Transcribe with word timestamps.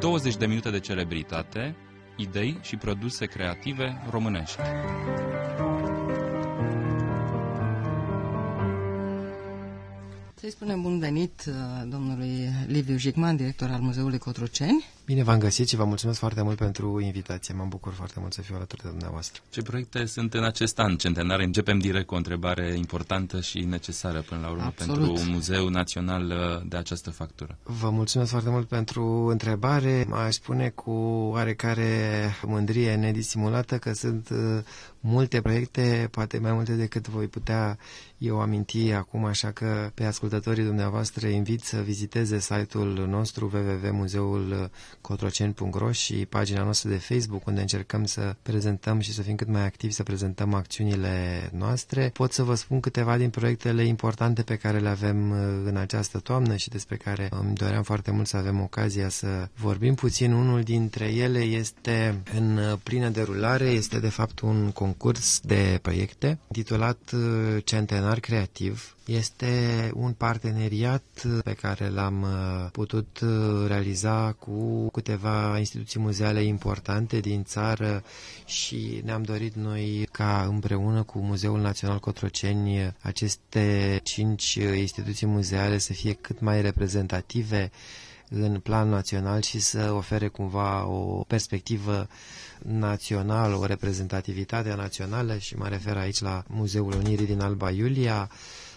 20 0.00 0.36
de 0.36 0.46
minute 0.46 0.70
de 0.70 0.80
celebritate, 0.80 1.76
idei 2.16 2.58
și 2.62 2.76
produse 2.76 3.26
creative 3.26 4.02
românești. 4.10 4.60
Să-i 10.34 10.50
spunem 10.50 10.82
bun 10.82 10.98
venit 10.98 11.44
uh, 11.48 11.54
domnului 11.88 12.48
Liviu 12.66 12.96
Jicman, 12.96 13.36
director 13.36 13.70
al 13.70 13.80
Muzeului 13.80 14.18
Cotroceni. 14.18 14.84
Bine 15.04 15.22
v-am 15.22 15.38
găsit 15.38 15.68
și 15.68 15.76
vă 15.76 15.84
mulțumesc 15.84 16.18
foarte 16.18 16.42
mult 16.42 16.56
pentru 16.56 17.00
invitație. 17.00 17.54
Mă 17.54 17.64
bucur 17.68 17.92
foarte 17.92 18.14
mult 18.20 18.32
să 18.32 18.40
fiu 18.40 18.54
alături 18.54 18.82
de 18.82 18.88
dumneavoastră. 18.88 19.42
Ce 19.50 19.62
proiecte 19.62 20.04
sunt 20.04 20.34
în 20.34 20.44
acest 20.44 20.78
an 20.78 20.96
centenar? 20.96 21.40
Începem 21.40 21.78
direct 21.78 22.06
cu 22.06 22.14
o 22.14 22.16
întrebare 22.16 22.74
importantă 22.76 23.40
și 23.40 23.60
necesară 23.60 24.20
până 24.20 24.40
la 24.40 24.48
urmă 24.50 24.62
Absolut. 24.64 24.96
pentru 24.98 25.22
un 25.22 25.30
muzeu 25.32 25.68
național 25.68 26.24
uh, 26.30 26.68
de 26.68 26.76
această 26.76 27.10
factură. 27.10 27.58
Vă 27.62 27.90
mulțumesc 27.90 28.30
foarte 28.30 28.50
mult 28.50 28.68
pentru 28.68 29.04
întrebare. 29.30 30.06
Aș 30.10 30.34
spune 30.34 30.68
cu 30.68 30.90
oarecare 31.32 31.86
mândrie 32.46 32.94
nedisimulată 32.94 33.78
că 33.78 33.92
sunt 33.92 34.28
uh, 34.30 34.38
multe 35.00 35.40
proiecte, 35.40 36.08
poate 36.10 36.38
mai 36.38 36.52
multe 36.52 36.72
decât 36.72 37.08
voi 37.08 37.26
putea 37.26 37.78
eu 38.18 38.40
aminti 38.40 38.92
acum, 38.92 39.24
așa 39.24 39.50
că 39.50 39.90
pe 39.94 40.04
ascultătorii 40.04 40.64
dumneavoastră 40.64 41.26
invit 41.26 41.62
să 41.62 41.76
viziteze 41.80 42.38
site-ul 42.38 43.06
nostru 43.08 43.50
www.muzeul 43.54 44.70
cotroceni.ro 45.02 45.92
și 45.92 46.26
pagina 46.26 46.62
noastră 46.62 46.88
de 46.88 46.96
Facebook, 46.96 47.46
unde 47.46 47.60
încercăm 47.60 48.04
să 48.04 48.36
prezentăm 48.42 49.00
și 49.00 49.12
să 49.12 49.22
fim 49.22 49.34
cât 49.34 49.48
mai 49.48 49.64
activi 49.64 49.92
să 49.92 50.02
prezentăm 50.02 50.54
acțiunile 50.54 51.48
noastre. 51.52 52.10
Pot 52.12 52.32
să 52.32 52.42
vă 52.42 52.54
spun 52.54 52.80
câteva 52.80 53.16
din 53.16 53.30
proiectele 53.30 53.84
importante 53.84 54.42
pe 54.42 54.56
care 54.56 54.78
le 54.78 54.88
avem 54.88 55.30
uh, 55.30 55.36
în 55.64 55.76
această 55.76 56.18
toamnă 56.18 56.56
și 56.56 56.68
despre 56.68 56.96
care 56.96 57.28
îmi 57.30 57.54
doream 57.54 57.82
foarte 57.82 58.10
mult 58.10 58.26
să 58.26 58.36
avem 58.36 58.60
ocazia 58.60 59.08
să 59.08 59.48
vorbim 59.56 59.94
puțin. 59.94 60.32
Unul 60.32 60.62
dintre 60.62 61.04
ele 61.04 61.38
este 61.38 62.22
în 62.34 62.60
plină 62.82 63.08
derulare, 63.08 63.64
este 63.64 63.98
de 63.98 64.08
fapt 64.08 64.40
un 64.40 64.70
concurs 64.70 65.40
de 65.40 65.78
proiecte 65.82 66.38
titulat 66.52 66.98
uh, 67.14 67.56
Centenar 67.64 68.20
Creativ 68.20 68.96
este 69.06 69.90
un 69.94 70.12
parteneriat 70.12 71.02
pe 71.44 71.52
care 71.52 71.88
l-am 71.88 72.22
uh, 72.22 72.68
putut 72.72 73.20
uh, 73.22 73.64
realiza 73.66 74.32
cu 74.38 74.88
câteva 74.92 75.58
instituții 75.58 76.00
muzeale 76.00 76.42
importante 76.42 77.20
din 77.20 77.44
țară 77.44 78.04
și 78.44 79.00
ne-am 79.04 79.22
dorit 79.22 79.54
noi 79.54 80.08
ca 80.12 80.44
împreună 80.48 81.02
cu 81.02 81.18
Muzeul 81.18 81.60
Național 81.60 81.98
Cotroceni 81.98 82.94
aceste 83.00 84.00
cinci 84.02 84.54
instituții 84.54 85.26
muzeale 85.26 85.78
să 85.78 85.92
fie 85.92 86.12
cât 86.12 86.40
mai 86.40 86.60
reprezentative 86.62 87.70
în 88.34 88.60
plan 88.60 88.88
național 88.88 89.42
și 89.42 89.58
să 89.58 89.92
ofere 89.92 90.28
cumva 90.28 90.86
o 90.86 91.24
perspectivă 91.26 92.08
națională, 92.62 93.56
o 93.56 93.64
reprezentativitate 93.66 94.74
națională 94.74 95.36
și 95.38 95.56
mă 95.56 95.68
refer 95.68 95.96
aici 95.96 96.20
la 96.20 96.44
Muzeul 96.46 96.92
Unirii 96.92 97.26
din 97.26 97.40
Alba 97.40 97.70
Iulia, 97.70 98.30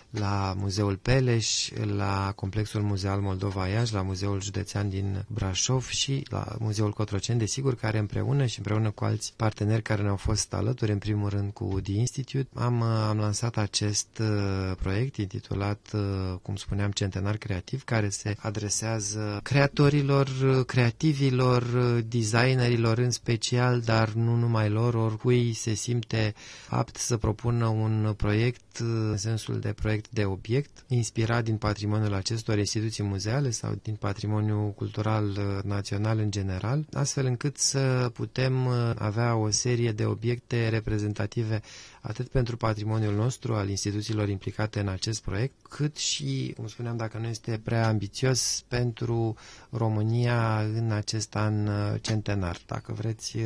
la 0.09 0.53
Muzeul 0.58 0.95
Peleș, 0.95 1.70
la 1.95 2.31
Complexul 2.36 2.81
Muzeal 2.81 3.20
Moldova 3.22 3.67
Iași, 3.67 3.94
la 3.94 4.02
Muzeul 4.02 4.42
Județean 4.42 4.89
din 4.89 5.25
Brașov 5.28 5.88
și 5.88 6.25
la 6.30 6.56
Muzeul 6.59 6.92
Cotroceni, 6.92 7.39
desigur, 7.39 7.75
care 7.75 7.97
împreună 7.97 8.45
și 8.45 8.58
împreună 8.58 8.92
cu 8.92 9.03
alți 9.03 9.34
parteneri 9.36 9.81
care 9.81 10.02
ne-au 10.02 10.16
fost 10.16 10.53
alături, 10.53 10.92
în 10.92 10.97
primul 10.97 11.30
rând 11.30 11.52
cu 11.53 11.80
The 11.84 11.94
Institute, 11.94 12.47
am, 12.53 12.81
am 12.81 13.17
lansat 13.17 13.58
acest 13.58 14.08
uh, 14.22 14.72
proiect 14.81 15.16
intitulat, 15.16 15.89
uh, 15.94 16.02
cum 16.42 16.56
spuneam, 16.56 16.92
Centenar 16.92 17.38
Creativ, 17.38 17.84
care 17.84 18.09
se 18.09 18.36
adresează 18.40 19.40
creatorilor, 19.44 20.30
creativilor, 20.66 21.64
designerilor 22.08 22.97
în 22.97 23.12
special, 23.12 23.80
dar 23.80 24.09
nu 24.09 24.35
numai 24.35 24.69
lor, 24.69 24.94
oricui 24.94 25.53
se 25.53 25.74
simte 25.74 26.34
apt 26.69 26.96
să 26.96 27.18
propună 27.18 27.68
un 27.68 28.13
proiect 28.18 28.78
în 28.79 29.18
sensul 29.18 29.59
de 29.59 29.74
proiect 29.74 29.94
de 30.09 30.25
obiect, 30.25 30.83
inspirat 30.88 31.44
din 31.44 31.57
patrimoniul 31.57 32.13
acestor 32.13 32.57
instituții 32.57 33.03
muzeale 33.03 33.50
sau 33.50 33.73
din 33.83 33.95
patrimoniul 33.95 34.72
cultural 34.73 35.25
uh, 35.29 35.63
național 35.63 36.17
în 36.19 36.31
general, 36.31 36.85
astfel 36.94 37.25
încât 37.25 37.57
să 37.57 38.09
putem 38.13 38.66
uh, 38.66 38.91
avea 38.95 39.35
o 39.35 39.50
serie 39.50 39.91
de 39.91 40.05
obiecte 40.05 40.69
reprezentative 40.69 41.61
atât 42.07 42.27
pentru 42.27 42.57
patrimoniul 42.57 43.13
nostru 43.13 43.53
al 43.53 43.69
instituțiilor 43.69 44.29
implicate 44.29 44.79
în 44.79 44.88
acest 44.88 45.21
proiect, 45.21 45.53
cât 45.69 45.95
și, 45.97 46.53
cum 46.57 46.67
spuneam, 46.67 46.97
dacă 46.97 47.17
nu 47.17 47.27
este 47.27 47.59
prea 47.63 47.88
ambițios, 47.88 48.63
pentru 48.67 49.35
România 49.69 50.59
în 50.59 50.91
acest 50.91 51.35
an 51.35 51.67
uh, 51.67 51.93
centenar. 52.01 52.57
Dacă 52.66 52.93
vreți, 52.93 53.38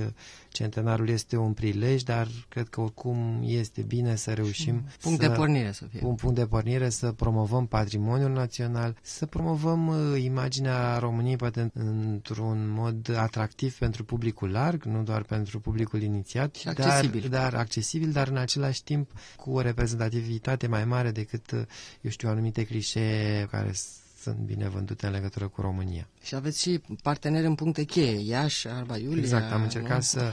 centenarul 0.52 1.10
este 1.10 1.38
un 1.38 1.54
prilej, 1.54 2.02
dar 2.04 2.28
cred 2.50 2.68
că 2.70 2.82
oricum 2.82 3.40
este 3.46 3.82
bine 3.82 4.16
să 4.16 4.34
reușim 4.34 4.84
punct 5.02 5.22
să, 5.22 5.28
de 5.28 5.34
pornire 5.36 5.72
să 5.72 5.86
fie. 5.90 6.00
Un 6.04 6.16
punct 6.16 6.36
de 6.36 6.46
pornire 6.46 6.90
să 6.90 7.12
promovăm 7.12 7.66
patrimoniul 7.66 8.32
național, 8.32 8.96
să 9.02 9.26
promovăm 9.26 9.88
uh, 9.88 10.22
imaginea 10.24 10.98
României 10.98 11.36
poate 11.36 11.72
într-un 11.74 12.70
mod 12.70 13.16
atractiv 13.18 13.78
pentru 13.78 14.04
publicul 14.04 14.50
larg, 14.52 14.84
nu 14.84 15.04
doar 15.04 15.22
pentru 15.24 15.60
publicul 15.60 16.02
inițiat, 16.02 16.56
și 16.56 16.68
accesibil. 16.68 17.30
Dar, 17.30 17.52
dar 17.52 17.60
accesibil, 17.60 18.12
dar 18.12 18.28
în 18.28 18.38
același 18.50 18.84
timp 18.84 19.12
cu 19.36 19.52
o 19.52 19.62
reprezentativitate 19.62 20.68
mai 20.68 20.86
mare 20.86 21.12
decât, 21.12 21.52
uh, 21.52 21.62
eu 22.02 22.12
știu, 22.12 22.30
anumite 22.30 22.66
clișee 22.66 23.48
care 23.52 23.72
sunt 24.22 24.36
bine 24.38 24.70
vândute 24.70 25.06
în 25.06 25.12
legătură 25.12 25.48
cu 25.48 25.62
România. 25.62 26.08
Și 26.24 26.36
aveți 26.36 26.62
și 26.62 26.82
parteneri 27.02 27.46
în 27.46 27.56
puncte 27.56 27.84
cheie, 27.84 28.30
Iași, 28.30 28.68
Arba 28.68 28.98
Iulia. 28.98 29.22
Exact, 29.24 29.52
am 29.52 29.62
încercat 29.62 29.96
nu? 29.96 30.02
să 30.02 30.32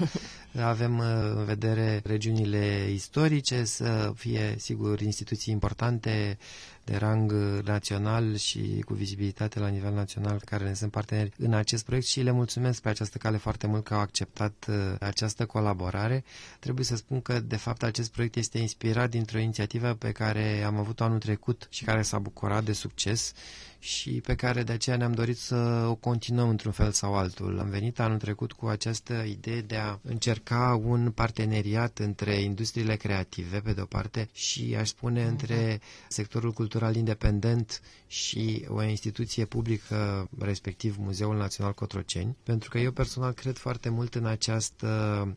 avem 0.61 0.99
uh, 0.99 1.05
în 1.37 1.45
vedere 1.45 2.01
regiunile 2.05 2.89
istorice, 2.93 3.65
să 3.65 4.13
fie, 4.17 4.55
sigur, 4.59 5.01
instituții 5.01 5.53
importante 5.53 6.39
de 6.85 6.97
rang 6.97 7.33
național 7.65 8.37
și 8.37 8.83
cu 8.85 8.95
vizibilitate 8.95 9.59
la 9.59 9.69
nivel 9.69 9.93
național 9.93 10.41
care 10.45 10.65
ne 10.65 10.75
sunt 10.75 10.91
parteneri 10.91 11.33
în 11.39 11.53
acest 11.53 11.85
proiect 11.85 12.07
și 12.07 12.21
le 12.21 12.31
mulțumesc 12.31 12.83
pe 12.83 12.89
această 12.89 13.19
cale 13.19 13.37
foarte 13.37 13.67
mult 13.67 13.85
că 13.85 13.95
au 13.95 14.01
acceptat 14.01 14.67
uh, 14.69 14.75
această 15.01 15.47
colaborare. 15.47 16.25
Trebuie 16.59 16.85
să 16.85 16.97
spun 16.97 17.21
că, 17.21 17.41
de 17.41 17.57
fapt, 17.57 17.83
acest 17.83 18.11
proiect 18.13 18.37
este 18.37 18.59
inspirat 18.59 19.11
dintr-o 19.11 19.39
inițiativă 19.39 19.95
pe 19.95 20.13
care 20.13 20.63
am 20.63 20.77
avut-o 20.79 21.05
anul 21.05 21.19
trecut 21.19 21.67
și 21.71 21.85
care 21.85 22.03
s-a 22.03 22.19
bucurat 22.19 22.65
de 22.65 22.73
succes 22.73 23.33
și 23.79 24.11
pe 24.11 24.35
care 24.35 24.63
de 24.63 24.73
aceea 24.73 24.97
ne-am 24.97 25.13
dorit 25.13 25.39
să 25.39 25.87
o 25.89 25.95
continuăm 25.95 26.49
într-un 26.49 26.73
fel 26.73 26.91
sau 26.93 27.15
altul. 27.15 27.59
Am 27.61 27.69
venit 27.69 28.01
anul 28.01 28.19
trecut 28.19 28.53
cu 28.53 28.67
această 28.67 29.13
idee 29.15 29.61
de 29.61 29.77
a 29.77 29.99
încerca 30.03 30.46
un 30.85 31.11
parteneriat 31.11 31.99
între 31.99 32.41
industriile 32.41 32.97
creative, 32.97 33.61
pe 33.61 33.73
de-o 33.73 33.85
parte, 33.85 34.29
și, 34.33 34.77
aș 34.79 34.89
spune, 34.89 35.25
mm-hmm. 35.25 35.29
între 35.29 35.81
sectorul 36.09 36.53
cultural 36.53 36.97
independent 36.97 37.81
și 38.07 38.65
o 38.69 38.83
instituție 38.83 39.45
publică, 39.45 40.29
respectiv 40.39 40.97
Muzeul 40.99 41.37
Național 41.37 41.73
Cotroceni, 41.73 42.37
pentru 42.43 42.71
că 42.71 42.79
eu 42.79 42.91
personal 42.91 43.33
cred 43.33 43.57
foarte 43.57 43.89
mult 43.89 44.15
în 44.15 44.27
această 44.27 44.89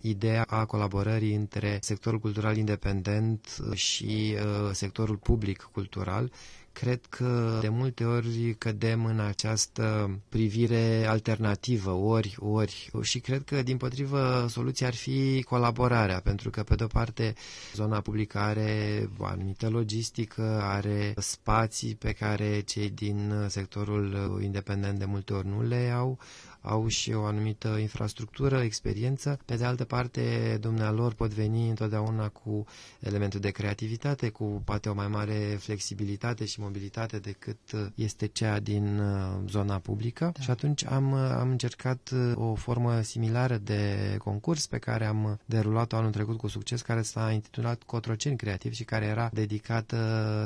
idee 0.02 0.44
a 0.48 0.66
colaborării 0.66 1.36
între 1.36 1.78
sectorul 1.82 2.20
cultural 2.20 2.58
independent 2.58 3.58
și 3.74 4.36
uh, 4.36 4.70
sectorul 4.72 5.16
public 5.18 5.70
cultural, 5.72 6.32
Cred 6.82 7.06
că 7.10 7.58
de 7.62 7.70
multe 7.70 8.04
ori 8.06 8.56
cădem 8.58 9.06
în 9.06 9.20
această 9.20 10.10
privire 10.30 11.06
alternativă, 11.08 11.92
ori, 11.92 12.36
ori. 12.40 12.92
Și 13.02 13.20
cred 13.20 13.44
că, 13.44 13.62
din 13.64 13.78
potrivă, 13.78 14.46
soluția 14.50 14.88
ar 14.88 14.94
fi 14.96 15.44
colaborarea, 15.44 16.20
pentru 16.20 16.50
că, 16.50 16.64
pe 16.64 16.76
de-o 16.76 16.88
parte, 16.88 17.34
zona 17.74 18.02
publică 18.02 18.38
are 18.38 19.10
o 19.18 19.26
anumită 19.26 19.70
logistică, 19.70 20.60
are 20.64 21.14
spații 21.18 21.96
pe 21.96 22.12
care 22.12 22.60
cei 22.62 22.90
din 22.90 23.34
sectorul 23.48 24.40
independent 24.44 25.00
de 25.00 25.06
multe 25.06 25.34
ori 25.34 25.48
nu 25.48 25.62
le 25.62 25.90
au, 25.96 26.20
au 26.62 26.88
și 26.88 27.14
o 27.14 27.24
anumită 27.24 27.68
infrastructură, 27.68 28.62
experiență. 28.62 29.40
Pe 29.46 29.56
de 29.56 29.66
altă 29.66 29.84
parte, 29.84 30.58
dumnealor 30.62 31.14
pot 31.14 31.34
veni 31.34 31.70
întotdeauna 31.70 32.30
cu 32.30 32.66
elemente 33.00 33.40
de 33.40 33.50
creativitate, 33.50 34.30
cu 34.30 34.62
poate 34.66 34.90
o 34.90 34.94
mai 34.94 35.08
mare 35.08 35.58
flexibilitate 35.60 36.46
și 36.46 36.60
mobilitate 36.60 36.68
decât 37.20 37.58
este 37.96 38.28
cea 38.28 38.60
din 38.60 39.00
uh, 39.00 39.50
zona 39.50 39.78
publică. 39.78 40.32
Da. 40.34 40.42
Și 40.42 40.50
atunci 40.50 40.86
am, 40.86 41.12
uh, 41.12 41.20
am 41.40 41.50
încercat 41.50 42.10
uh, 42.14 42.32
o 42.36 42.56
formă 42.56 43.02
similară 43.02 43.58
de 43.58 44.16
concurs 44.18 44.68
pe 44.68 44.78
care 44.78 45.06
am 45.06 45.40
derulat-o 45.46 45.96
anul 45.96 46.12
trecut 46.12 46.38
cu 46.38 46.48
succes, 46.48 46.82
care 46.82 47.02
s-a 47.02 47.32
intitulat 47.32 47.84
Cotroceni 47.84 48.38
Creativ 48.38 48.74
și 48.74 48.84
care 48.84 49.06
era 49.06 49.30
dedicată 49.34 49.98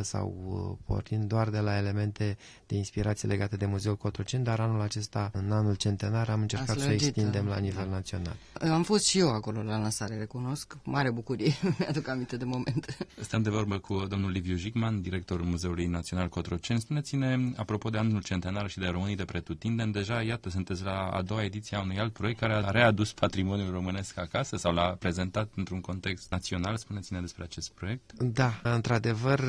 sau 0.04 0.80
pornind 0.86 1.24
doar 1.24 1.50
de 1.50 1.60
la 1.60 1.78
elemente 1.78 2.38
de 2.66 2.76
inspirație 2.76 3.28
legate 3.28 3.56
de 3.56 3.66
Muzeul 3.66 3.98
Cotroceni, 3.98 4.44
dar 4.44 4.60
anul 4.60 4.82
acesta, 4.82 5.32
în 5.34 5.52
anul 5.52 5.76
centenar, 5.76 6.02
centenar 6.04 6.30
am 6.30 6.42
încercat 6.42 6.80
să 6.80 6.88
o 6.88 6.92
extindem 6.92 7.46
la 7.48 7.58
nivel 7.58 7.86
da. 7.90 7.96
național. 7.96 8.36
Am 8.54 8.84
fost 8.84 9.06
și 9.06 9.20
eu 9.20 9.30
acolo 9.30 9.62
la 9.64 9.78
lansare, 9.78 10.18
recunosc. 10.18 10.78
Mare 10.84 11.12
bucurie, 11.12 11.54
mi-aduc 11.80 12.08
aminte 12.08 12.38
de 12.38 12.44
moment. 12.46 12.98
Stăm 13.20 13.42
de 13.42 13.50
vorbă 13.50 13.78
cu 13.78 14.06
domnul 14.10 14.32
Liviu 14.32 14.56
Jigman, 14.56 15.02
directorul 15.02 15.46
Muzeului 15.46 15.86
Național 15.86 16.03
Cotroceni. 16.30 16.80
Spuneți-ne, 16.80 17.38
apropo 17.56 17.90
de 17.90 17.98
anul 17.98 18.22
centenar 18.22 18.70
și 18.70 18.80
de 18.80 18.88
românii 18.88 19.16
de 19.16 19.26
pretutindeni, 19.26 19.92
deja, 19.92 20.22
iată, 20.22 20.50
sunteți 20.50 20.84
la 20.84 21.10
a 21.10 21.22
doua 21.22 21.44
ediție 21.44 21.78
a 21.78 21.82
unui 21.82 22.00
alt 22.00 22.14
proiect 22.14 22.40
care 22.40 22.54
a 22.54 22.70
readus 22.70 23.14
patrimoniul 23.14 23.72
românesc 23.72 24.18
acasă 24.18 24.58
sau 24.58 24.74
l-a 24.74 24.96
prezentat 25.00 25.50
într-un 25.56 25.82
context 25.82 26.32
național. 26.32 26.78
Spuneți-ne 26.78 27.20
despre 27.20 27.44
acest 27.44 27.72
proiect. 27.72 28.14
Da, 28.22 28.60
într-adevăr, 28.64 29.40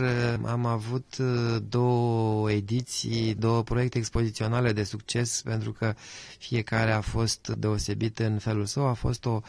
am 0.46 0.66
avut 0.66 1.16
uh, 1.20 1.56
două 1.68 2.50
ediții, 2.50 3.34
două 3.34 3.62
proiecte 3.62 3.98
expoziționale 3.98 4.72
de 4.72 4.82
succes, 4.82 5.42
pentru 5.42 5.72
că 5.72 5.94
fiecare 6.38 6.92
a 6.92 7.00
fost 7.00 7.48
deosebit 7.48 8.18
în 8.18 8.38
felul 8.38 8.64
său. 8.64 8.86
A 8.86 8.92
fost 8.92 9.24
o 9.24 9.40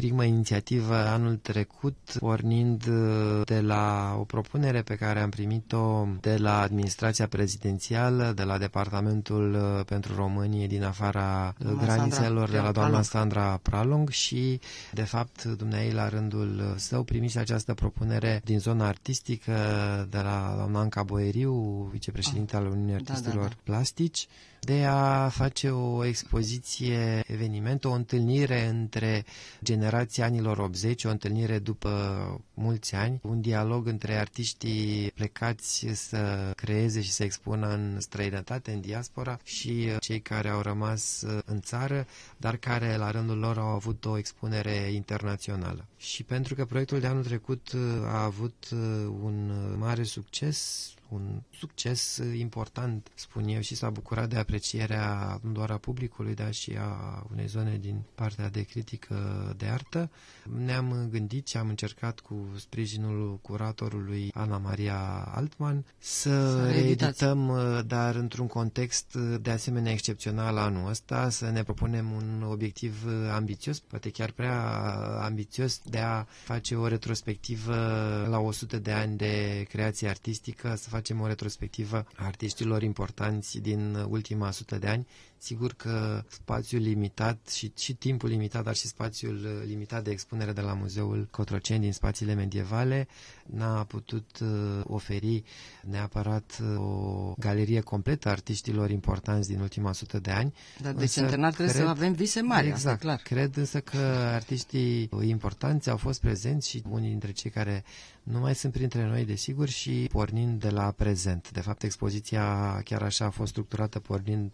primă 0.00 0.24
inițiativă 0.24 0.94
anul 0.94 1.36
trecut, 1.36 1.96
pornind 2.18 2.86
uh, 2.86 3.40
de 3.44 3.60
la 3.60 4.14
o 4.18 4.24
propunere 4.24 4.82
pe 4.82 4.94
care 4.94 5.20
am 5.20 5.30
primit-o 5.30 6.06
de 6.20 6.36
la 6.36 6.60
administrația 6.60 7.26
prezidențială, 7.26 8.32
de 8.34 8.42
la 8.42 8.58
Departamentul 8.58 9.54
uh, 9.54 9.84
pentru 9.84 10.14
Românie 10.14 10.66
din 10.66 10.84
afara 10.84 11.54
uh, 11.58 11.64
doamna 11.64 11.82
granițelor, 11.84 12.48
Sandra, 12.48 12.60
de 12.60 12.66
la 12.66 12.72
doamna 12.72 13.02
Sandra 13.02 13.58
Pralong 13.62 14.08
și, 14.08 14.60
de 14.92 15.02
fapt, 15.02 15.44
dumneai 15.44 15.92
la 15.92 16.08
rândul 16.08 16.74
său 16.76 17.02
primise 17.02 17.38
această 17.38 17.74
propunere 17.74 18.40
din 18.44 18.58
zona 18.58 18.86
artistică 18.86 19.52
de 20.10 20.18
la 20.18 20.54
doamna 20.56 20.80
Anca 20.80 21.02
Boeriu, 21.02 21.52
vicepreședinte 21.92 22.56
al 22.56 22.66
Uniunii 22.66 22.94
Artistilor 22.94 23.34
da, 23.34 23.40
da, 23.40 23.48
da. 23.48 23.72
Plastici, 23.72 24.26
de 24.66 24.84
a 24.84 25.28
face 25.28 25.70
o 25.70 26.04
expoziție, 26.04 27.22
eveniment, 27.26 27.84
o 27.84 27.90
întâlnire 27.90 28.66
între 28.66 29.24
generația 29.62 30.24
anilor 30.24 30.58
80, 30.58 31.04
o 31.04 31.10
întâlnire 31.10 31.58
după 31.58 31.90
mulți 32.54 32.94
ani, 32.94 33.18
un 33.22 33.40
dialog 33.40 33.86
între 33.86 34.14
artiștii 34.18 35.10
plecați 35.14 35.86
să 35.92 36.52
creeze 36.56 37.00
și 37.00 37.10
să 37.10 37.22
expună 37.24 37.68
în 37.68 38.00
străinătate, 38.00 38.70
în 38.72 38.80
diaspora 38.80 39.38
și 39.44 39.88
cei 40.00 40.20
care 40.20 40.48
au 40.48 40.60
rămas 40.60 41.24
în 41.44 41.60
țară, 41.60 42.06
dar 42.36 42.56
care 42.56 42.96
la 42.96 43.10
rândul 43.10 43.38
lor 43.38 43.58
au 43.58 43.68
avut 43.68 44.04
o 44.04 44.18
expunere 44.18 44.90
internațională. 44.92 45.84
Și 45.96 46.22
pentru 46.22 46.54
că 46.54 46.64
proiectul 46.64 47.00
de 47.00 47.06
anul 47.06 47.24
trecut 47.24 47.72
a 48.04 48.22
avut 48.24 48.68
un 49.22 49.52
mare 49.78 50.02
succes, 50.02 50.90
un 51.08 51.42
succes 51.58 52.20
important, 52.38 53.08
spun 53.14 53.48
eu, 53.48 53.60
și 53.60 53.74
s-a 53.74 53.90
bucurat 53.90 54.28
de 54.28 54.36
aprecierea 54.36 55.38
nu 55.42 55.52
doar 55.52 55.70
a 55.70 55.76
publicului, 55.76 56.34
dar 56.34 56.52
și 56.52 56.72
a 56.78 57.26
unei 57.32 57.46
zone 57.46 57.76
din 57.80 58.02
partea 58.14 58.48
de 58.48 58.62
critică 58.62 59.54
de 59.56 59.66
artă. 59.66 60.10
Ne-am 60.64 61.08
gândit 61.10 61.48
și 61.48 61.56
am 61.56 61.68
încercat 61.68 62.20
cu 62.20 62.46
sprijinul 62.58 63.38
curatorului 63.42 64.30
Ana 64.34 64.58
Maria 64.58 64.98
Altman 65.34 65.84
să 65.98 66.66
reedităm, 66.70 67.52
dar 67.86 68.14
într-un 68.14 68.46
context 68.46 69.14
de 69.40 69.50
asemenea 69.50 69.92
excepțional 69.92 70.56
anul 70.56 70.88
ăsta, 70.88 71.30
să 71.30 71.50
ne 71.50 71.62
propunem 71.62 72.10
un 72.10 72.42
obiectiv 72.50 73.04
ambițios, 73.32 73.78
poate 73.78 74.10
chiar 74.10 74.30
prea 74.30 74.60
ambițios, 75.22 75.80
de 75.84 75.98
a 75.98 76.24
face 76.44 76.74
o 76.74 76.86
retrospectivă 76.86 77.74
la 78.28 78.38
100 78.38 78.78
de 78.78 78.92
ani 78.92 79.16
de 79.16 79.64
creație 79.68 80.08
artistică, 80.08 80.74
să 80.76 80.88
facem 80.96 81.20
o 81.20 81.26
retrospectivă 81.26 82.06
a 82.16 82.24
artiștilor 82.24 82.82
importanți 82.82 83.58
din 83.58 83.94
ultima 84.08 84.50
sută 84.50 84.78
de 84.78 84.86
ani 84.86 85.06
Sigur 85.38 85.72
că 85.72 86.22
spațiul 86.28 86.80
limitat 86.80 87.48
și, 87.48 87.72
și 87.78 87.94
timpul 87.94 88.28
limitat, 88.28 88.64
dar 88.64 88.74
și 88.74 88.86
spațiul 88.86 89.34
uh, 89.44 89.66
limitat 89.66 90.04
de 90.04 90.10
expunere 90.10 90.52
de 90.52 90.60
la 90.60 90.72
Muzeul 90.72 91.28
Cotroceni 91.30 91.80
din 91.80 91.92
spațiile 91.92 92.34
medievale 92.34 93.08
n-a 93.46 93.84
putut 93.84 94.38
uh, 94.42 94.48
oferi 94.84 95.44
neapărat 95.82 96.58
uh, 96.62 96.78
o 96.78 97.34
galerie 97.38 97.80
completă 97.80 98.28
a 98.28 98.30
artiștilor 98.30 98.90
importanți 98.90 99.48
din 99.48 99.60
ultima 99.60 99.92
sută 99.92 100.18
de 100.18 100.30
ani. 100.30 100.54
Dar 100.82 100.92
de 100.92 101.06
centenar 101.06 101.52
trebuie 101.52 101.74
cred, 101.74 101.84
să 101.84 101.90
avem 101.90 102.12
vise 102.12 102.40
mari, 102.40 102.66
exact, 102.66 102.84
asta 102.86 102.96
clar. 102.96 103.20
Cred 103.22 103.56
însă 103.56 103.80
că 103.80 103.98
artiștii 104.34 105.08
importanți 105.20 105.90
au 105.90 105.96
fost 105.96 106.20
prezenți 106.20 106.68
și 106.68 106.82
unii 106.88 107.08
dintre 107.08 107.32
cei 107.32 107.50
care 107.50 107.84
nu 108.30 108.38
mai 108.38 108.54
sunt 108.54 108.72
printre 108.72 109.04
noi, 109.04 109.24
desigur, 109.24 109.68
și 109.68 110.08
pornind 110.12 110.60
de 110.60 110.70
la 110.70 110.90
prezent. 110.90 111.50
De 111.50 111.60
fapt, 111.60 111.82
expoziția 111.82 112.80
chiar 112.84 113.02
așa 113.02 113.24
a 113.24 113.30
fost 113.30 113.50
structurată 113.50 113.98
pornind 113.98 114.52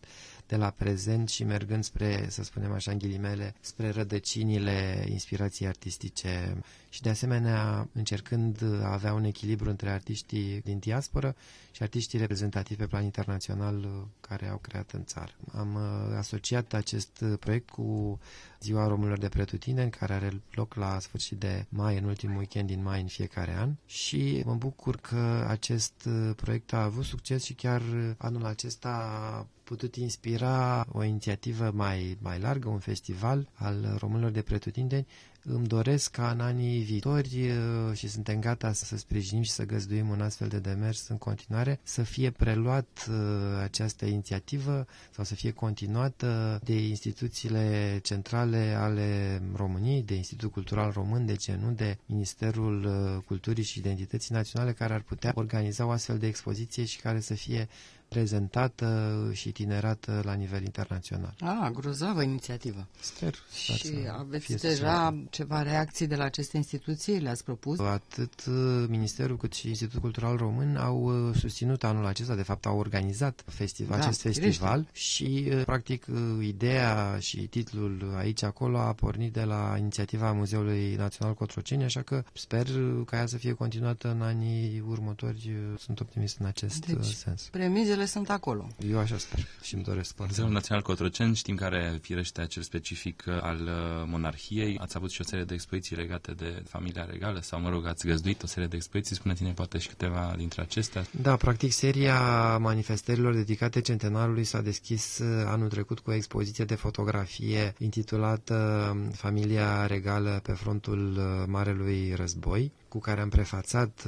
de 0.53 0.59
la 0.59 0.71
prezent 0.71 1.29
și 1.29 1.45
mergând 1.45 1.85
spre, 1.85 2.27
să 2.29 2.43
spunem 2.43 2.73
așa 2.73 2.91
în 2.91 2.99
ghilimele, 2.99 3.55
spre 3.61 3.91
rădăcinile 3.91 5.07
inspirației 5.09 5.69
artistice 5.69 6.57
și 6.89 7.03
de 7.03 7.09
asemenea 7.09 7.89
încercând 7.93 8.63
a 8.83 8.93
avea 8.93 9.13
un 9.13 9.25
echilibru 9.25 9.69
între 9.69 9.91
artiștii 9.91 10.61
din 10.65 10.79
diasporă 10.79 11.35
și 11.71 11.83
artiștii 11.83 12.19
reprezentativi 12.19 12.81
pe 12.81 12.87
plan 12.87 13.05
internațional 13.05 13.77
uh, 13.77 13.91
care 14.21 14.49
au 14.49 14.57
creat 14.57 14.91
în 14.91 15.05
țară. 15.05 15.33
Am 15.53 15.75
uh, 15.75 16.17
asociat 16.17 16.73
acest 16.73 17.25
proiect 17.41 17.71
cu 17.71 18.19
Ziua 18.61 18.87
Românilor 18.87 19.19
de 19.19 19.29
Pretutindeni, 19.29 19.91
care 19.91 20.13
are 20.13 20.43
loc 20.51 20.75
la 20.75 20.99
sfârșit 20.99 21.39
de 21.39 21.67
mai, 21.69 21.99
în 21.99 22.05
ultimul 22.05 22.37
weekend 22.37 22.69
din 22.69 22.83
mai 22.83 23.01
în 23.01 23.07
fiecare 23.07 23.55
an 23.57 23.75
și 23.87 24.43
mă 24.45 24.55
bucur 24.55 24.97
că 24.97 25.47
acest 25.49 26.05
uh, 26.07 26.31
proiect 26.37 26.73
a 26.73 26.83
avut 26.83 27.05
succes 27.05 27.45
și 27.45 27.55
chiar 27.55 27.83
anul 28.19 28.45
acesta 28.45 28.89
a 28.89 29.47
putut 29.65 29.97
inspira 29.97 30.87
o 30.93 31.05
inițiativă 31.05 31.71
mai, 31.75 32.17
mai 32.21 32.39
largă, 32.39 32.69
un 32.69 32.79
festival 32.79 33.49
al 33.55 33.97
românilor 33.99 34.31
de 34.31 34.43
pretutindeni. 34.43 35.07
Îmi 35.45 35.67
doresc 35.67 36.11
ca 36.11 36.31
în 36.31 36.41
anii 36.41 36.81
viitori 36.83 37.51
uh, 37.51 37.97
și 37.97 38.09
suntem 38.09 38.41
gata 38.41 38.73
să 38.73 38.97
sprijinim 38.97 39.43
și 39.43 39.51
să 39.51 39.65
găzduim 39.65 40.09
un 40.09 40.21
astfel 40.21 40.49
de 40.49 40.59
demers 40.59 41.09
în 41.09 41.19
continuare, 41.19 41.81
să 41.83 42.03
fie 42.03 42.31
preluat 42.31 43.07
uh, 43.11 43.17
această 43.63 44.05
inițiativă 44.07 44.87
sau 45.11 45.25
să 45.25 45.35
fie 45.35 45.51
continuată 45.51 46.61
de 46.65 46.87
instituțiile 46.87 47.99
centrale 48.03 48.75
ale 48.79 49.41
României, 49.55 50.03
de 50.03 50.15
Institutul 50.15 50.51
Cultural 50.51 50.91
Român, 50.91 51.27
de 51.27 51.35
ce 51.37 51.59
nu 51.63 51.71
de 51.71 51.97
Ministerul 52.07 52.85
uh, 52.85 53.23
Culturii 53.27 53.65
și 53.65 53.79
Identității 53.79 54.35
Naționale, 54.35 54.73
care 54.73 54.95
ar 54.95 55.01
putea 55.03 55.33
organiza 55.35 55.87
o 55.87 55.91
astfel 55.91 56.19
de 56.19 56.27
expoziție 56.27 56.85
și 56.85 57.01
care 57.01 57.21
să 57.21 57.35
fie 57.35 57.69
prezentată 58.13 59.31
și 59.33 59.51
tinerată 59.51 60.21
la 60.25 60.33
nivel 60.33 60.63
internațional. 60.65 61.35
Ah, 61.41 61.71
grozavă 61.73 62.23
inițiativă. 62.23 62.87
Sper. 63.01 63.35
Și 63.55 63.95
aveți 64.19 64.57
deja 64.57 65.25
ceva 65.31 65.63
reacții 65.63 66.07
de 66.07 66.17
la 66.17 66.25
aceste 66.25 66.57
instituții? 66.57 67.19
Le-ați 67.19 67.45
propus? 67.45 67.79
Atât 67.79 68.45
uh, 68.49 68.85
Ministerul 68.89 69.37
cât 69.37 69.53
și 69.53 69.69
Institutul 69.69 70.01
Cultural 70.01 70.37
Român 70.37 70.77
au 70.77 71.29
uh, 71.29 71.35
susținut 71.37 71.85
anul 71.85 72.07
acesta, 72.07 72.35
de 72.35 72.43
fapt 72.43 72.67
au 72.67 72.79
organizat 72.79 73.43
festival, 73.47 73.99
da, 73.99 74.05
acest 74.05 74.21
festival 74.21 74.89
și 74.93 75.51
uh, 75.53 75.63
practic 75.65 76.07
ideea 76.41 77.17
și 77.19 77.37
titlul 77.37 78.15
aici 78.17 78.43
acolo 78.43 78.79
a 78.79 78.93
pornit 78.93 79.33
de 79.33 79.43
la 79.43 79.77
inițiativa 79.79 80.33
Muzeului 80.33 80.95
Național 80.95 81.35
Cotroceni, 81.35 81.85
așa 81.85 82.03
că 82.03 82.23
sper 82.33 82.67
ca 83.07 83.17
ea 83.17 83.27
să 83.27 83.37
fie 83.37 83.53
continuată 83.53 84.11
în 84.11 84.23
anii 84.23 84.83
următori. 84.89 85.51
Sunt 85.79 86.01
optimist 86.01 86.39
în 86.39 86.47
acest 86.47 86.87
deci, 86.87 87.05
sens. 87.05 87.49
Premizele 87.51 88.02
ele 88.03 88.11
sunt 88.11 88.31
acolo. 88.31 88.69
Eu 88.91 88.99
așa 88.99 89.19
sper 89.19 89.47
și 89.63 89.75
îmi 89.75 89.83
doresc. 89.83 90.15
Muzeul 90.19 90.51
Național 90.51 90.83
Cotroceni, 90.83 91.35
știm 91.35 91.57
care 91.57 91.99
firește 92.03 92.41
acel 92.41 92.63
specific 92.63 93.25
al 93.27 93.61
uh, 93.61 94.05
monarhiei. 94.07 94.79
Ați 94.79 94.97
avut 94.97 95.11
și 95.11 95.21
o 95.21 95.25
serie 95.25 95.45
de 95.45 95.55
expoziții 95.55 95.97
legate 95.97 96.33
de 96.33 96.63
familia 96.69 97.05
regală 97.05 97.41
sau, 97.41 97.61
mă 97.61 97.69
rog, 97.69 97.87
ați 97.87 98.07
găzduit 98.07 98.43
o 98.43 98.47
serie 98.47 98.69
de 98.69 98.77
expoziții. 98.77 99.17
Spuneți-ne 99.17 99.53
poate 99.53 99.79
și 99.79 99.89
câteva 99.89 100.35
dintre 100.37 100.63
acestea. 100.63 101.05
Da, 101.11 101.37
practic 101.37 101.73
seria 101.73 102.19
manifestărilor 102.59 103.35
dedicate 103.35 103.81
centenarului 103.81 104.45
s-a 104.45 104.61
deschis 104.61 105.19
uh, 105.19 105.45
anul 105.47 105.69
trecut 105.69 105.99
cu 105.99 106.11
o 106.11 106.15
expoziție 106.15 106.65
de 106.65 106.75
fotografie 106.75 107.75
intitulată 107.79 108.89
um, 108.95 109.11
Familia 109.11 109.87
regală 109.87 110.41
pe 110.43 110.53
frontul 110.53 111.17
uh, 111.17 111.45
Marelui 111.47 112.15
Război, 112.17 112.73
cu 112.89 112.99
care 112.99 113.21
am 113.21 113.29
prefațat 113.29 114.07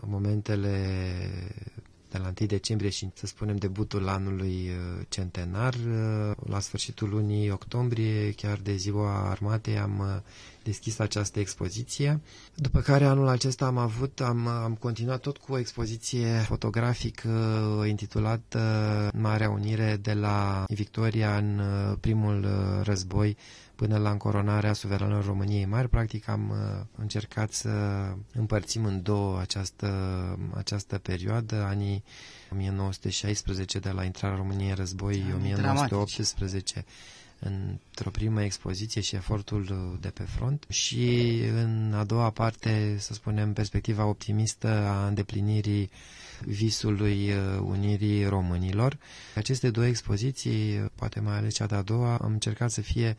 momentele 0.00 0.76
de 2.10 2.18
la 2.18 2.32
1 2.40 2.46
decembrie 2.46 2.90
și, 2.90 3.08
să 3.14 3.26
spunem, 3.26 3.56
debutul 3.56 4.08
anului 4.08 4.68
uh, 4.68 5.04
centenar. 5.08 5.74
Uh, 5.74 6.36
la 6.48 6.60
sfârșitul 6.60 7.08
lunii 7.08 7.50
octombrie, 7.50 8.32
chiar 8.32 8.58
de 8.62 8.76
ziua 8.76 9.30
armatei, 9.30 9.78
am 9.78 9.98
uh, 9.98 10.06
deschis 10.62 10.98
această 10.98 11.40
expoziție. 11.40 12.20
După 12.54 12.80
care 12.80 13.04
anul 13.04 13.28
acesta 13.28 13.66
am 13.66 13.78
avut, 13.78 14.20
am, 14.20 14.46
am 14.46 14.74
continuat 14.74 15.20
tot 15.20 15.36
cu 15.36 15.52
o 15.52 15.58
expoziție 15.58 16.26
fotografică 16.26 17.28
intitulată 17.88 18.60
Marea 19.14 19.50
Unire 19.50 19.98
de 20.02 20.12
la 20.12 20.64
Victoria 20.68 21.36
în 21.36 21.60
primul 22.00 22.46
război 22.82 23.36
până 23.76 23.98
la 23.98 24.10
încoronarea 24.10 24.72
suverană 24.72 25.22
României 25.26 25.64
Mari. 25.64 25.88
Practic 25.88 26.28
am 26.28 26.50
uh, 26.50 26.84
încercat 26.98 27.52
să 27.52 27.70
împărțim 28.32 28.84
în 28.84 29.02
două 29.02 29.38
această, 29.38 29.88
această 30.54 30.98
perioadă, 30.98 31.62
anii 31.62 32.04
1916 32.52 33.78
de 33.78 33.90
la 33.90 34.04
intrarea 34.04 34.36
României 34.36 34.68
în 34.68 34.74
război, 34.74 35.24
1918 35.36 36.84
într-o 37.38 38.10
primă 38.10 38.42
expoziție 38.42 39.00
și 39.00 39.14
efortul 39.14 39.98
de 40.00 40.08
pe 40.08 40.22
front 40.22 40.64
și 40.68 41.40
în 41.54 41.92
a 41.96 42.04
doua 42.04 42.30
parte, 42.30 42.96
să 42.98 43.12
spunem, 43.12 43.52
perspectiva 43.52 44.04
optimistă 44.04 44.68
a 44.68 45.06
îndeplinirii 45.06 45.90
visului 46.44 47.32
unirii 47.60 48.24
românilor. 48.24 48.98
Aceste 49.34 49.70
două 49.70 49.86
expoziții, 49.86 50.90
poate 50.94 51.20
mai 51.20 51.36
ales 51.36 51.54
cea 51.54 51.66
de-a 51.66 51.82
doua, 51.82 52.16
am 52.16 52.32
încercat 52.32 52.70
să 52.70 52.80
fie 52.80 53.16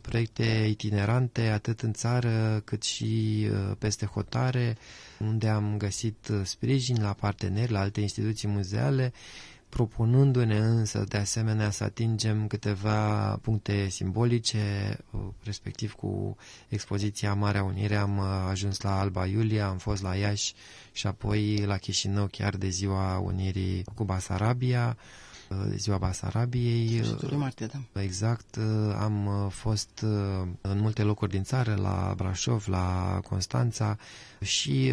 proiecte 0.00 0.66
itinerante 0.68 1.40
atât 1.42 1.80
în 1.80 1.92
țară 1.92 2.62
cât 2.64 2.82
și 2.82 3.46
peste 3.78 4.06
hotare, 4.06 4.76
unde 5.18 5.48
am 5.48 5.76
găsit 5.76 6.30
sprijin 6.42 7.02
la 7.02 7.12
parteneri, 7.12 7.72
la 7.72 7.80
alte 7.80 8.00
instituții 8.00 8.48
muzeale 8.48 9.12
propunându-ne 9.76 10.58
însă 10.58 11.04
de 11.08 11.16
asemenea 11.16 11.70
să 11.70 11.84
atingem 11.84 12.46
câteva 12.46 13.30
puncte 13.42 13.88
simbolice, 13.88 14.96
uh, 15.10 15.20
respectiv 15.44 15.92
cu 15.92 16.36
expoziția 16.68 17.34
Marea 17.34 17.62
Unire. 17.62 17.96
Am 17.96 18.18
uh, 18.18 18.24
ajuns 18.48 18.80
la 18.80 18.98
Alba 19.00 19.26
Iulia, 19.26 19.66
am 19.66 19.78
fost 19.78 20.02
la 20.02 20.14
Iași 20.14 20.54
și 20.92 21.06
apoi 21.06 21.64
la 21.66 21.76
Chișinău 21.76 22.26
chiar 22.26 22.56
de 22.56 22.68
ziua 22.68 23.18
Unirii 23.18 23.84
cu 23.94 24.04
Basarabia, 24.04 24.96
ziua 25.76 25.98
Basarabiei. 25.98 27.02
Marte, 27.36 27.66
da. 27.66 28.00
Exact. 28.00 28.56
Am 28.98 29.48
fost 29.50 30.04
în 30.60 30.78
multe 30.78 31.02
locuri 31.02 31.30
din 31.30 31.42
țară, 31.42 31.74
la 31.74 32.12
Brașov, 32.16 32.66
la 32.66 33.20
Constanța 33.28 33.98
și 34.40 34.92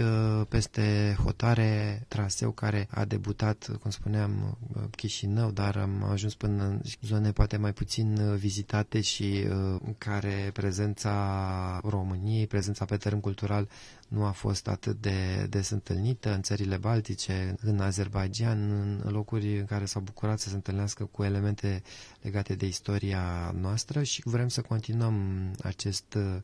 peste 0.50 1.16
hotare 1.24 2.04
traseu 2.08 2.52
care 2.52 2.88
a 2.92 3.06
debutat, 3.06 3.78
cum 3.82 3.92
spuneam, 3.92 4.58
Chișinău, 4.96 5.52
dar 5.52 5.78
am 5.78 6.04
ajuns 6.12 6.36
până 6.36 6.64
în 6.64 6.82
zone 7.02 7.32
poate 7.32 7.58
mai 7.58 7.74
puțin 7.74 8.36
vizitate 8.38 9.02
și 9.02 9.46
în 9.86 9.96
care 9.98 10.50
prezența 10.54 11.80
României, 11.84 12.48
prezența 12.48 12.86
pe 12.86 12.98
teren 12.98 13.20
cultural 13.20 13.68
nu 14.14 14.26
a 14.26 14.32
fost 14.32 14.68
atât 14.68 15.02
de 15.02 15.48
des 15.50 15.70
întâlnită 15.70 16.34
în 16.34 16.42
țările 16.42 16.78
baltice, 16.78 17.56
în 17.62 17.80
Azerbaijan, 17.80 18.72
în 19.04 19.12
locuri 19.12 19.60
în 19.60 19.66
care 19.66 19.86
s-au 19.86 20.02
bucurat 20.02 20.40
să 20.40 20.50
se 20.50 20.56
întâlnească 20.56 21.06
cu 21.06 21.24
elemente 21.24 21.82
legate 22.22 22.56
de 22.56 22.66
istoria 22.66 23.54
noastră 23.60 24.04
și 24.04 24.22
vrem 24.26 24.48
să 24.48 24.62
continuăm 24.62 25.16
acest 25.64 26.14
uh, 26.14 26.36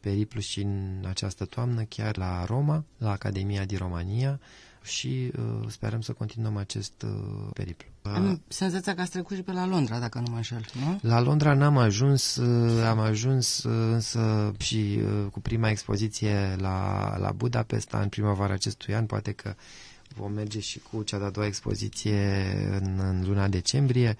periplu 0.00 0.40
și 0.40 0.60
în 0.60 1.04
această 1.08 1.44
toamnă 1.44 1.82
chiar 1.82 2.16
la 2.16 2.44
Roma, 2.44 2.84
la 2.98 3.10
Academia 3.10 3.64
din 3.64 3.78
România 3.78 4.40
și 4.82 5.32
uh, 5.38 5.68
sperăm 5.68 6.00
să 6.00 6.12
continuăm 6.12 6.56
acest 6.56 7.02
uh, 7.02 7.48
periplu. 7.52 7.88
Am 8.02 8.42
senzația 8.48 8.94
că 8.94 9.00
ați 9.00 9.10
trecut 9.10 9.36
și 9.36 9.42
pe 9.42 9.52
la 9.52 9.66
Londra, 9.66 9.98
dacă 9.98 10.18
nu 10.18 10.30
mă 10.30 10.36
înșel, 10.36 10.64
nu? 10.84 10.98
La 11.02 11.20
Londra 11.20 11.54
n-am 11.54 11.76
ajuns, 11.76 12.36
uh, 12.36 12.84
am 12.84 12.98
ajuns 12.98 13.62
uh, 13.62 13.92
însă 13.92 14.52
și 14.58 15.00
uh, 15.02 15.26
cu 15.30 15.40
prima 15.40 15.70
expoziție 15.70 16.56
la, 16.58 17.16
la 17.18 17.32
Budapesta 17.32 18.00
în 18.00 18.08
primăvara 18.08 18.52
acestui 18.52 18.94
an, 18.94 19.06
poate 19.06 19.32
că 19.32 19.54
vom 20.16 20.32
merge 20.32 20.60
și 20.60 20.78
cu 20.78 21.02
cea 21.02 21.18
de-a 21.18 21.30
doua 21.30 21.46
expoziție 21.46 22.52
în, 22.80 22.98
în 22.98 23.24
luna 23.26 23.48
decembrie. 23.48 24.16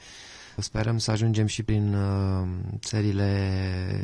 Sperăm 0.56 0.98
să 0.98 1.10
ajungem 1.10 1.46
și 1.46 1.62
prin 1.62 1.94
uh, 1.94 2.46
țările 2.78 3.50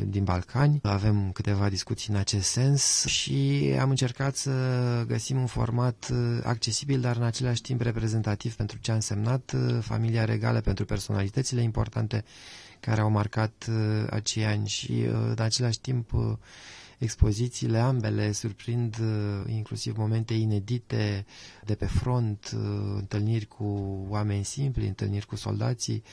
din 0.07 0.23
Balcani. 0.23 0.79
Avem 0.83 1.31
câteva 1.31 1.69
discuții 1.69 2.13
în 2.13 2.19
acest 2.19 2.49
sens 2.49 3.05
și 3.05 3.73
am 3.79 3.89
încercat 3.89 4.35
să 4.35 4.51
găsim 5.07 5.37
un 5.39 5.45
format 5.45 6.07
uh, 6.11 6.39
accesibil, 6.43 6.99
dar 7.01 7.15
în 7.15 7.23
același 7.23 7.61
timp 7.61 7.81
reprezentativ 7.81 8.55
pentru 8.55 8.77
ce 8.81 8.91
a 8.91 8.95
însemnat 8.95 9.51
uh, 9.55 9.77
familia 9.81 10.25
regală, 10.25 10.61
pentru 10.61 10.85
personalitățile 10.85 11.61
importante 11.61 12.23
care 12.79 13.01
au 13.01 13.09
marcat 13.09 13.69
acei 14.09 14.45
ani 14.45 14.67
și 14.67 14.91
în 15.09 15.35
același 15.39 15.79
timp 15.79 16.11
expozițiile 16.97 17.79
ambele 17.79 18.31
surprind 18.31 18.95
inclusiv 19.47 19.97
momente 19.97 20.33
inedite 20.33 21.25
de 21.65 21.75
pe 21.75 21.85
front, 21.85 22.55
întâlniri 22.95 23.45
cu 23.45 23.65
oameni 24.09 24.43
simpli, 24.43 24.87
întâlniri 24.87 25.25
cu 25.25 25.35
soldații, 25.35 26.03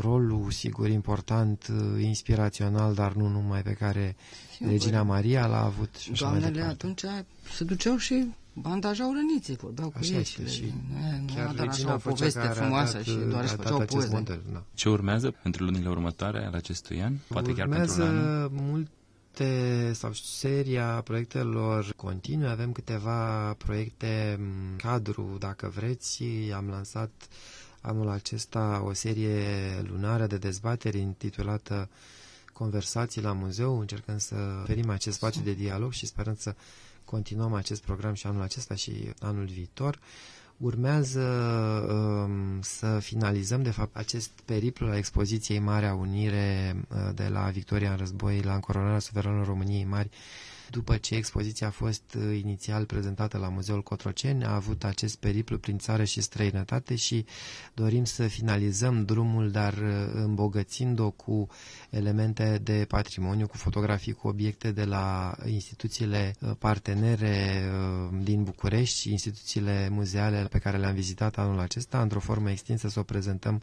rolul, 0.00 0.50
sigur, 0.50 0.88
important, 0.88 1.66
uh, 1.70 2.02
inspirațional, 2.02 2.94
dar 2.94 3.12
nu 3.12 3.28
numai 3.28 3.62
pe 3.62 3.72
care 3.72 4.16
sigur. 4.52 4.72
Regina 4.72 5.02
Maria 5.02 5.46
l-a 5.46 5.64
avut 5.64 5.94
și 5.96 6.10
așa 6.10 6.28
Doamnele 6.28 6.62
atunci 6.62 7.04
se 7.54 7.64
duceau 7.64 7.96
și 7.96 8.26
bandajau 8.52 9.12
răniții, 9.12 9.56
vorbeau 9.56 9.88
cu 9.88 9.98
ei 10.02 10.24
și, 10.24 10.46
și 10.46 10.72
nu 11.26 11.34
chiar 11.34 11.54
doar 11.54 11.68
așa 11.68 11.94
o 11.94 11.96
poveste 11.96 12.40
frumoasă 12.40 12.92
dat, 12.92 13.04
și 13.04 13.16
doar 13.28 13.42
își 13.42 13.54
făceau 13.54 13.80
poze. 13.80 14.08
Model, 14.12 14.40
da. 14.52 14.62
Ce 14.74 14.88
urmează 14.88 15.34
pentru 15.42 15.64
lunile 15.64 15.88
următoare 15.88 16.44
ale 16.44 16.56
acestui 16.56 17.02
an? 17.02 17.14
Poate 17.28 17.50
urmează 17.50 18.00
chiar 18.00 18.08
pentru 18.08 18.62
un 18.62 18.74
an? 18.74 18.86
Multe 19.44 19.92
sau 19.92 20.12
seria 20.12 21.00
proiectelor 21.04 21.92
continue. 21.96 22.48
Avem 22.48 22.72
câteva 22.72 23.52
proiecte 23.52 24.40
cadru, 24.76 25.36
dacă 25.38 25.72
vreți. 25.74 26.24
Am 26.54 26.68
lansat 26.68 27.10
anul 27.80 28.08
acesta 28.08 28.82
o 28.84 28.92
serie 28.92 29.42
lunară 29.90 30.26
de 30.26 30.36
dezbateri 30.38 30.98
intitulată 30.98 31.88
Conversații 32.52 33.22
la 33.22 33.32
muzeu. 33.32 33.80
Încercăm 33.80 34.18
să 34.18 34.34
oferim 34.62 34.90
acest 34.90 35.16
spațiu 35.16 35.40
de 35.40 35.52
dialog 35.52 35.92
și 35.92 36.06
sperăm 36.06 36.36
să 36.38 36.54
continuăm 37.04 37.52
acest 37.54 37.82
program 37.82 38.14
și 38.14 38.26
anul 38.26 38.42
acesta 38.42 38.74
și 38.74 38.92
anul 39.20 39.44
viitor. 39.44 39.98
Urmează 40.58 41.20
um, 41.90 42.60
să 42.60 42.98
finalizăm, 42.98 43.62
de 43.62 43.70
fapt, 43.70 43.96
acest 43.96 44.30
periplu 44.44 44.86
la 44.86 44.96
expoziției 44.96 45.58
Marea 45.58 45.94
Unire 45.94 46.76
uh, 46.88 47.10
de 47.14 47.28
la 47.28 47.40
Victoria 47.50 47.90
în 47.90 47.96
război 47.96 48.40
la 48.40 48.54
încoronarea 48.54 48.98
suverană 48.98 49.44
României 49.44 49.84
Mari 49.84 50.10
după 50.70 50.96
ce 50.96 51.14
expoziția 51.14 51.66
a 51.66 51.70
fost 51.70 52.02
uh, 52.16 52.38
inițial 52.42 52.84
prezentată 52.84 53.38
la 53.38 53.48
Muzeul 53.48 53.82
Cotroceni, 53.82 54.44
a 54.44 54.54
avut 54.54 54.84
acest 54.84 55.16
periplu 55.16 55.58
prin 55.58 55.78
țară 55.78 56.04
și 56.04 56.20
străinătate 56.20 56.94
și 56.94 57.24
dorim 57.74 58.04
să 58.04 58.26
finalizăm 58.26 59.04
drumul, 59.04 59.50
dar 59.50 59.72
uh, 59.72 60.10
îmbogățind-o 60.12 61.10
cu 61.10 61.46
elemente 61.90 62.58
de 62.62 62.84
patrimoniu, 62.88 63.46
cu 63.46 63.56
fotografii, 63.56 64.12
cu 64.12 64.28
obiecte 64.28 64.72
de 64.72 64.84
la 64.84 65.34
instituțiile 65.46 66.34
uh, 66.40 66.50
partenere 66.58 67.62
din 68.22 68.42
București 68.44 69.00
și 69.00 69.10
instituțiile 69.10 69.88
muzeale 69.90 70.46
pe 70.50 70.58
care 70.58 70.76
le-am 70.78 70.94
vizitat 70.94 71.38
anul 71.38 71.58
acesta, 71.58 72.02
într-o 72.02 72.20
formă 72.20 72.50
extinsă 72.50 72.88
să 72.88 72.98
o 72.98 73.02
prezentăm 73.02 73.62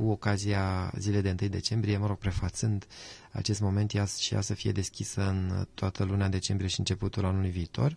cu 0.00 0.08
ocazia 0.10 0.92
zilei 0.98 1.22
de 1.22 1.36
1 1.40 1.48
decembrie, 1.50 1.96
mă 1.98 2.06
rog, 2.06 2.16
prefațând 2.18 2.86
acest 3.32 3.60
moment 3.60 3.92
ea, 3.94 4.04
și 4.04 4.34
ea 4.34 4.40
să 4.40 4.54
fie 4.54 4.72
deschisă 4.72 5.28
în 5.28 5.66
toată 5.74 6.04
luna 6.04 6.28
decembrie 6.28 6.68
și 6.68 6.78
începutul 6.78 7.24
anului 7.24 7.50
viitor 7.50 7.96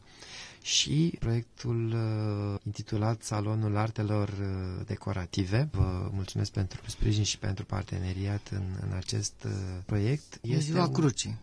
și 0.62 1.15
proiectul 1.19 1.93
uh, 1.93 2.60
intitulat 2.65 3.22
Salonul 3.22 3.77
Artelor 3.77 4.27
uh, 4.29 4.86
Decorative. 4.86 5.67
Vă 5.72 6.10
mulțumesc 6.13 6.51
pentru 6.51 6.81
sprijin 6.88 7.24
și 7.24 7.38
pentru 7.38 7.65
parteneriat 7.65 8.50
în, 8.51 8.63
în 8.81 8.91
acest 8.98 9.33
uh, 9.45 9.51
proiect. 9.86 10.38
Este 10.41 10.60
ziua 10.60 10.86
un... 10.86 10.91
Crucii. 10.91 11.38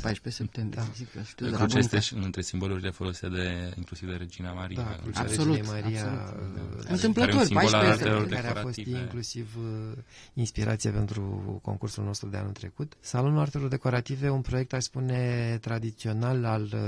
14 0.00 0.42
septembrie. 0.42 0.82
Da. 0.82 0.90
Zic, 0.94 1.24
știu, 1.26 1.46
de 1.46 1.56
Crucea 1.56 1.78
este 1.78 1.98
și 1.98 2.14
între 2.14 2.42
simbolurile 2.42 2.90
folosite 2.90 3.28
de, 3.28 3.72
inclusiv 3.76 4.08
de 4.08 4.14
Regina 4.14 4.52
Maria. 4.52 4.82
Da, 4.82 4.98
Crucea 5.02 5.20
absolut, 5.20 5.56
Reginei 5.56 5.80
Maria. 5.80 6.10
Absolut. 6.12 6.78
Uh, 6.78 6.84
Întâmplător, 6.88 7.48
14 7.52 7.92
septembrie. 7.92 8.40
Care 8.40 8.58
a 8.58 8.60
fost 8.62 8.76
inclusiv 8.76 9.56
uh, 9.58 9.98
inspirație 10.34 10.90
pentru 10.90 11.22
concursul 11.62 12.04
nostru 12.04 12.28
de 12.28 12.36
anul 12.36 12.52
trecut. 12.52 12.92
Salonul 13.00 13.38
Artelor 13.40 13.68
Decorative, 13.68 14.28
un 14.28 14.40
proiect, 14.40 14.72
aș 14.72 14.82
spune, 14.82 15.58
tradițional 15.60 16.44
al 16.44 16.62
uh, 16.62 16.80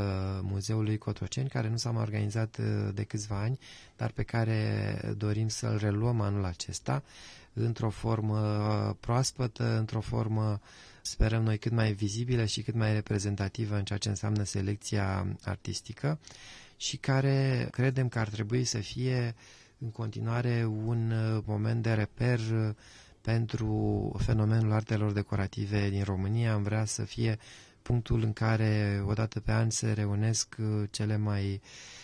Muzeului 0.42 0.98
Cotroceni, 0.98 1.48
care 1.48 1.68
nu 1.68 1.76
s-a 1.76 1.90
mai 1.90 2.02
organizat 2.02 2.56
uh, 2.60 2.88
de 2.94 3.02
câțiva 3.02 3.40
ani, 3.40 3.58
dar 3.96 4.10
pe 4.10 4.22
care 4.22 5.14
dorim 5.16 5.48
să-l 5.48 5.76
reluăm 5.78 6.20
anul 6.20 6.44
acesta 6.44 7.02
într-o 7.54 7.90
formă 7.90 8.38
proaspătă, 9.00 9.78
într-o 9.78 10.00
formă 10.00 10.60
sperăm 11.02 11.42
noi 11.42 11.58
cât 11.58 11.72
mai 11.72 11.92
vizibilă 11.92 12.44
și 12.44 12.62
cât 12.62 12.74
mai 12.74 12.92
reprezentativă 12.92 13.76
în 13.76 13.84
ceea 13.84 13.98
ce 13.98 14.08
înseamnă 14.08 14.42
selecția 14.44 15.26
artistică 15.42 16.18
și 16.76 16.96
care 16.96 17.68
credem 17.70 18.08
că 18.08 18.18
ar 18.18 18.28
trebui 18.28 18.64
să 18.64 18.78
fie 18.78 19.34
în 19.78 19.90
continuare 19.90 20.64
un 20.86 21.10
uh, 21.10 21.42
moment 21.46 21.82
de 21.82 21.92
reper 21.92 22.38
uh, 22.38 22.74
pentru 23.20 24.12
fenomenul 24.18 24.72
artelor 24.72 25.12
decorative 25.12 25.88
din 25.90 26.02
România. 26.02 26.52
Am 26.52 26.62
vrea 26.62 26.84
să 26.84 27.02
fie 27.02 27.38
punctul 27.84 28.22
în 28.22 28.32
care 28.32 29.02
odată 29.06 29.40
pe 29.40 29.52
an 29.52 29.70
se 29.70 29.92
reunesc 29.92 30.56
uh, 30.58 30.82
cele 30.90 31.16
mai, 31.16 31.60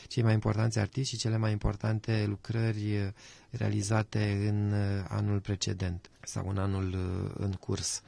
cei 0.08 0.22
mai 0.22 0.32
importanți 0.32 0.78
artiști 0.78 1.14
și 1.14 1.20
cele 1.20 1.36
mai 1.36 1.50
importante 1.52 2.24
lucrări 2.28 3.12
realizate 3.50 4.46
în 4.48 4.72
anul 5.08 5.40
precedent 5.40 6.10
sau 6.22 6.48
în 6.48 6.58
anul 6.58 6.96
în 7.38 7.52
curs. 7.52 8.02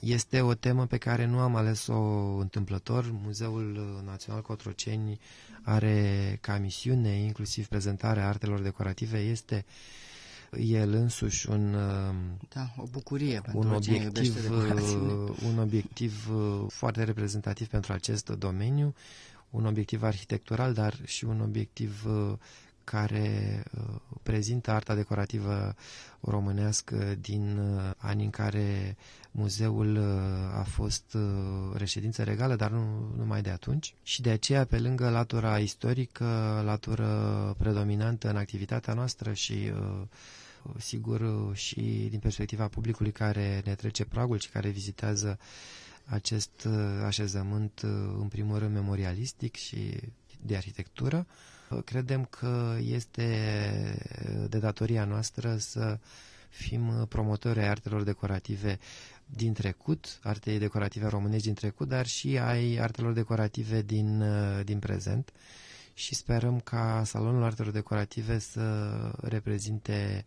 Este 0.00 0.40
o 0.40 0.54
temă 0.54 0.86
pe 0.86 0.96
care 0.96 1.24
nu 1.26 1.38
am 1.38 1.56
ales-o 1.56 1.98
întâmplător. 2.38 3.10
Muzeul 3.10 4.02
Național 4.04 4.42
Cotroceni 4.42 5.20
are 5.62 6.38
ca 6.40 6.58
misiune, 6.58 7.08
inclusiv 7.08 7.66
prezentarea 7.66 8.28
artelor 8.28 8.60
decorative, 8.60 9.18
este 9.18 9.64
el 10.58 10.92
însuși 10.92 11.50
un, 11.50 11.76
da, 12.48 12.72
o 12.76 12.82
bucurie 12.90 13.42
un 13.52 13.72
obiectiv, 13.72 14.50
un 15.46 15.58
obiectiv 15.58 16.28
foarte 16.68 17.04
reprezentativ 17.04 17.66
pentru 17.68 17.92
acest 17.92 18.28
domeniu, 18.28 18.94
un 19.50 19.66
obiectiv 19.66 20.02
arhitectural, 20.02 20.72
dar 20.72 20.94
și 21.04 21.24
un 21.24 21.40
obiectiv 21.40 22.06
care 22.90 23.62
prezintă 24.22 24.70
arta 24.70 24.94
decorativă 24.94 25.74
românească 26.20 27.16
din 27.20 27.60
anii 27.96 28.24
în 28.24 28.30
care 28.30 28.96
Muzeul 29.38 29.96
uh, 29.96 30.58
a 30.58 30.62
fost 30.62 31.14
uh, 31.14 31.22
reședință 31.74 32.22
regală, 32.22 32.56
dar 32.56 32.70
nu 32.70 33.12
numai 33.16 33.42
de 33.42 33.50
atunci. 33.50 33.94
Și 34.02 34.20
de 34.22 34.30
aceea, 34.30 34.64
pe 34.64 34.78
lângă 34.78 35.08
latura 35.10 35.58
istorică, 35.58 36.24
latură 36.64 37.06
predominantă 37.58 38.28
în 38.28 38.36
activitatea 38.36 38.94
noastră 38.94 39.32
și 39.32 39.52
uh, 39.52 40.02
sigur 40.78 41.50
și 41.56 42.06
din 42.10 42.18
perspectiva 42.18 42.68
publicului 42.68 43.12
care 43.12 43.62
ne 43.64 43.74
trece 43.74 44.04
pragul 44.04 44.38
și 44.38 44.48
care 44.48 44.68
vizitează 44.68 45.38
acest 46.04 46.68
așezământ, 47.06 47.80
în 48.20 48.28
primul 48.28 48.58
rând, 48.58 48.74
memorialistic 48.74 49.54
și 49.56 49.94
de 50.40 50.56
arhitectură, 50.56 51.26
credem 51.84 52.24
că 52.24 52.76
este 52.80 53.26
de 54.48 54.58
datoria 54.58 55.04
noastră 55.04 55.56
să 55.56 55.98
fim 56.48 57.06
promotori 57.08 57.58
ai 57.58 57.68
artelor 57.68 58.02
decorative 58.02 58.78
din 59.26 59.52
trecut, 59.52 60.18
arte 60.22 60.58
decorative 60.58 61.06
românești 61.06 61.44
din 61.44 61.54
trecut, 61.54 61.88
dar 61.88 62.06
și 62.06 62.38
ai 62.38 62.76
artelor 62.76 63.12
decorative 63.12 63.82
din, 63.82 64.20
uh, 64.20 64.64
din 64.64 64.78
prezent. 64.78 65.32
Și 65.94 66.14
sperăm 66.14 66.60
ca 66.60 67.02
Salonul 67.04 67.42
Artelor 67.42 67.72
Decorative 67.72 68.38
să 68.38 68.90
reprezinte 69.20 70.26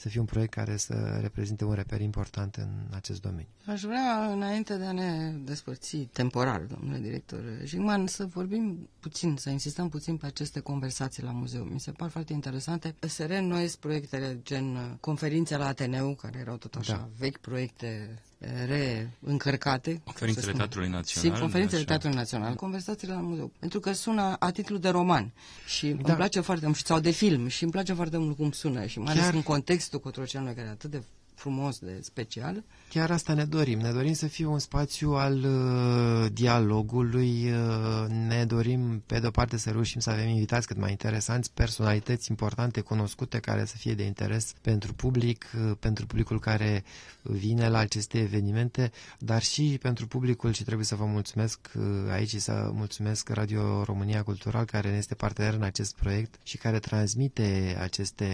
să 0.00 0.08
fie 0.08 0.20
un 0.20 0.26
proiect 0.26 0.52
care 0.52 0.76
să 0.76 1.18
reprezinte 1.20 1.64
un 1.64 1.74
reper 1.74 2.00
important 2.00 2.54
în 2.56 2.68
acest 2.90 3.20
domeniu. 3.20 3.48
Aș 3.66 3.82
vrea, 3.82 4.32
înainte 4.32 4.76
de 4.76 4.84
a 4.84 4.92
ne 4.92 5.32
despărți 5.44 5.96
temporar, 5.96 6.60
domnule 6.60 6.98
director 6.98 7.40
Jigman, 7.64 8.06
să 8.06 8.26
vorbim 8.26 8.88
puțin, 9.00 9.36
să 9.36 9.50
insistăm 9.50 9.88
puțin 9.88 10.16
pe 10.16 10.26
aceste 10.26 10.60
conversații 10.60 11.22
la 11.22 11.30
muzeu. 11.30 11.64
Mi 11.64 11.80
se 11.80 11.90
par 11.90 12.10
foarte 12.10 12.32
interesante. 12.32 12.94
Se 13.00 13.24
reînnoiesc 13.24 13.78
proiectele 13.78 14.40
gen 14.42 14.96
conferințe 15.00 15.56
la 15.56 15.66
Ateneu, 15.66 16.14
care 16.14 16.38
erau 16.38 16.56
tot 16.56 16.74
așa 16.74 16.96
da. 16.96 17.08
vechi 17.18 17.38
proiecte 17.38 18.18
reîncărcate. 18.66 20.00
Conferințele 20.04 20.52
Teatrului 20.52 20.88
Național. 20.88 21.30
Sim, 21.30 21.40
conferințele 21.42 21.84
Teatrului 21.84 22.16
Național, 22.16 22.54
conversațiile 22.54 23.14
la 23.14 23.20
muzeu. 23.20 23.52
Pentru 23.58 23.80
că 23.80 23.92
sună 23.92 24.36
a 24.38 24.50
titlu 24.50 24.76
de 24.76 24.88
roman 24.88 25.32
și 25.66 25.86
da. 25.88 25.92
îmi 26.04 26.16
place 26.16 26.40
foarte 26.40 26.64
mult, 26.66 26.76
sau 26.78 27.00
de 27.00 27.10
film, 27.10 27.46
și 27.48 27.62
îmi 27.62 27.72
place 27.72 27.92
foarte 27.92 28.16
mult 28.16 28.36
cum 28.36 28.50
sună 28.50 28.86
și 28.86 28.98
mai 28.98 29.12
ales 29.12 29.30
în 29.32 29.42
contextul 29.42 30.00
Cotroceanului, 30.00 30.54
care 30.54 30.66
e 30.66 30.70
atât 30.70 30.90
de 30.90 31.02
frumos, 31.40 31.78
de 31.78 31.98
special. 32.02 32.62
Chiar 32.88 33.10
asta 33.10 33.34
ne 33.34 33.44
dorim. 33.44 33.78
Ne 33.78 33.90
dorim 33.92 34.12
să 34.12 34.26
fie 34.26 34.46
un 34.46 34.58
spațiu 34.58 35.10
al 35.12 35.34
uh, 35.44 36.30
dialogului. 36.32 37.50
Uh, 37.52 38.06
ne 38.28 38.44
dorim, 38.44 39.02
pe 39.06 39.18
de-o 39.20 39.30
parte, 39.30 39.56
să 39.56 39.70
reușim 39.70 40.00
să 40.00 40.10
avem 40.10 40.28
invitați 40.28 40.66
cât 40.66 40.76
mai 40.76 40.90
interesanți, 40.90 41.52
personalități 41.52 42.30
importante, 42.30 42.80
cunoscute, 42.80 43.38
care 43.38 43.64
să 43.64 43.76
fie 43.76 43.94
de 43.94 44.02
interes 44.04 44.52
pentru 44.60 44.94
public, 44.94 45.46
uh, 45.54 45.76
pentru 45.78 46.06
publicul 46.06 46.38
care 46.40 46.84
vine 47.22 47.68
la 47.68 47.78
aceste 47.78 48.18
evenimente, 48.18 48.90
dar 49.18 49.42
și 49.42 49.78
pentru 49.82 50.06
publicul 50.06 50.52
și 50.52 50.64
trebuie 50.64 50.86
să 50.86 50.94
vă 50.94 51.04
mulțumesc 51.04 51.58
uh, 51.76 51.84
aici 52.10 52.28
și 52.28 52.38
să 52.38 52.70
mulțumesc 52.72 53.28
Radio 53.28 53.82
România 53.84 54.22
Cultural, 54.22 54.64
care 54.64 54.90
ne 54.90 54.96
este 54.96 55.14
partener 55.14 55.54
în 55.54 55.62
acest 55.62 55.94
proiect 55.96 56.34
și 56.42 56.56
care 56.56 56.78
transmite 56.78 57.76
aceste, 57.80 58.26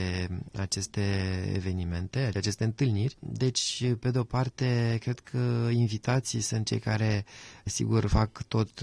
aceste 0.54 1.02
evenimente, 1.54 2.30
aceste 2.34 2.64
întâlniri. 2.64 2.94
Deci, 3.18 3.92
pe 4.00 4.10
de-o 4.10 4.22
parte, 4.22 4.98
cred 5.00 5.18
că 5.18 5.68
invitații 5.70 6.40
sunt 6.40 6.66
cei 6.66 6.78
care, 6.78 7.24
sigur, 7.64 8.06
fac 8.06 8.42
tot, 8.42 8.82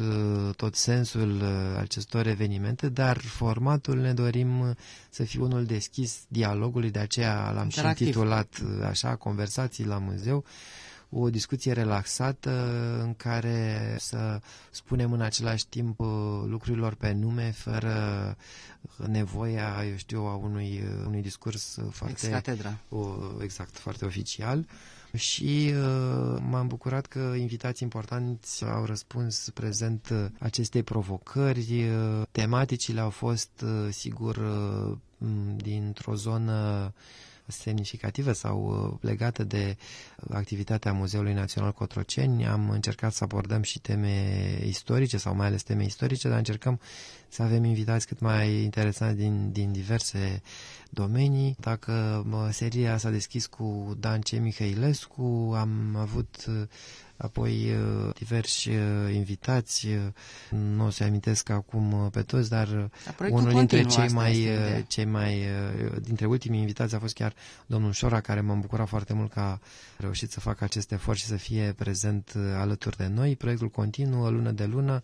tot 0.56 0.76
sensul 0.76 1.44
acestor 1.80 2.28
evenimente, 2.28 2.90
dar 2.90 3.18
formatul 3.18 3.98
ne 3.98 4.14
dorim 4.14 4.76
să 5.10 5.24
fie 5.24 5.40
unul 5.40 5.66
deschis 5.66 6.20
dialogului, 6.28 6.92
de 6.92 7.00
aceea 7.00 7.52
l-am 7.52 7.70
și 7.70 7.86
intitulat 7.86 8.62
așa, 8.84 9.16
conversații 9.16 9.86
la 9.86 9.98
muzeu, 9.98 10.46
o 11.14 11.30
discuție 11.30 11.72
relaxată 11.72 12.52
în 13.04 13.14
care 13.14 13.96
să 14.00 14.40
spunem 14.72 15.12
în 15.12 15.22
același 15.22 15.68
timp 15.68 16.00
lucrurilor 16.46 16.94
pe 16.96 17.12
nume, 17.12 17.52
fără 17.52 18.36
nevoia, 19.08 19.86
eu 19.90 19.96
știu, 19.96 20.20
a 20.22 20.36
unui, 20.36 20.84
unui 21.06 21.22
discurs 21.22 21.78
foarte... 21.92 22.42
O, 22.90 23.08
exact, 23.42 23.78
foarte 23.78 24.06
oficial 24.06 24.66
și 25.18 25.74
uh, 25.74 26.38
m-am 26.50 26.68
bucurat 26.68 27.06
că 27.06 27.20
invitații 27.38 27.80
importanți 27.84 28.64
au 28.66 28.86
răspuns 28.86 29.50
prezent 29.54 30.10
uh, 30.12 30.26
acestei 30.40 30.84
provocări. 30.84 31.84
Uh, 31.90 32.22
tematicile 32.32 33.00
au 33.00 33.10
fost, 33.10 33.50
uh, 33.64 33.88
sigur, 33.92 34.36
uh, 34.38 34.98
dintr-o 35.56 36.16
zonă 36.16 36.94
semnificativă 37.48 38.32
sau 38.32 38.90
uh, 38.92 38.98
legată 39.10 39.44
de 39.44 39.78
activitatea 40.30 40.94
Muzeului 40.94 41.34
Național 41.34 41.72
Cotroceni. 41.72 42.48
Am 42.48 42.70
încercat 42.70 43.14
să 43.14 43.24
abordăm 43.24 43.62
și 43.62 43.80
teme 43.80 44.58
istorice 44.66 45.18
sau 45.18 45.36
mai 45.36 45.48
ales 45.48 45.64
teme 45.64 45.84
istorice, 45.84 46.28
dar 46.28 46.38
încercăm 46.38 46.80
să 47.34 47.42
avem 47.44 47.64
invitați 47.64 48.08
cât 48.08 48.20
mai 48.20 48.64
interesanți 48.64 49.18
din, 49.18 49.52
din 49.52 49.72
diverse 49.72 50.42
domenii. 50.90 51.56
Dacă 51.60 52.26
seria 52.52 52.98
s-a 52.98 53.10
deschis 53.10 53.46
cu 53.46 53.98
Dan 54.00 54.20
C. 54.20 54.30
Mihailescu, 54.32 55.54
am 55.58 55.96
avut 55.96 56.46
uh, 56.48 56.62
apoi 57.18 57.72
uh, 57.72 58.14
diversi 58.14 58.70
uh, 58.70 58.76
invitați, 59.14 59.88
nu 60.50 60.86
o 60.86 60.90
să 60.90 61.04
amintesc 61.04 61.50
acum 61.50 62.10
pe 62.12 62.22
toți, 62.22 62.50
dar 62.50 62.90
unul 63.30 63.52
dintre 63.52 63.84
cei 63.84 64.08
mai, 64.10 64.48
cei 64.88 65.06
mai, 65.06 65.46
dintre 66.02 66.26
ultimii 66.26 66.60
invitați 66.60 66.96
a 66.96 67.00
fost 67.00 67.14
chiar 67.14 67.34
domnul 67.66 67.92
Șora, 67.92 68.20
care 68.20 68.42
m-am 68.42 68.60
bucurat 68.60 68.88
foarte 68.88 69.14
mult 69.14 69.32
că 69.32 69.40
a 69.40 69.60
reușit 70.14 70.32
să 70.32 70.40
facă 70.40 70.64
acest 70.64 70.92
efort 70.92 71.18
și 71.18 71.26
să 71.26 71.36
fie 71.36 71.74
prezent 71.78 72.34
alături 72.56 72.98
de 72.98 73.08
noi. 73.08 73.36
Proiectul 73.36 73.70
continuă 73.70 74.30
lună 74.30 74.52
de 74.52 74.66
lună 74.66 75.02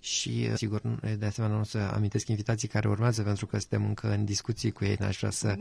și, 0.00 0.46
uh, 0.50 0.56
sigur, 0.56 0.80
de 1.18 1.26
asemenea 1.26 1.54
nu 1.56 1.62
o 1.62 1.64
să 1.64 1.78
amintesc 1.78 2.28
invitații 2.28 2.68
care 2.68 2.88
urmează, 2.88 3.22
pentru 3.22 3.46
că 3.46 3.58
suntem 3.58 3.84
încă 3.84 4.10
în 4.12 4.24
discuții 4.24 4.70
cu 4.70 4.84
ei, 4.84 4.96
n-aș 4.98 5.16
vrea 5.18 5.30
să 5.30 5.56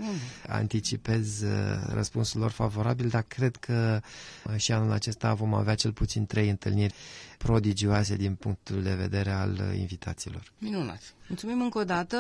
anticipez 0.48 1.42
uh, 1.42 1.50
răspunsul 1.94 2.40
lor 2.40 2.52
favorabil, 2.52 3.08
dar 3.08 3.26
cred 3.28 3.56
că 3.56 4.00
uh, 4.46 4.56
și 4.56 4.72
anul 4.72 4.92
acesta 4.92 5.34
vom 5.34 5.54
avea 5.54 5.76
cel 5.76 5.92
puțin 5.92 6.26
trei 6.26 6.50
întâlniri 6.50 6.94
prodigioase 7.38 8.16
din 8.16 8.36
punctul 8.36 8.84
de 8.84 8.94
vedere 8.94 9.32
al 9.32 9.74
invitațiilor. 9.78 10.52
Minunat! 10.58 11.02
Mulțumim 11.28 11.62
încă 11.62 11.78
o 11.80 11.84
dată, 11.84 12.18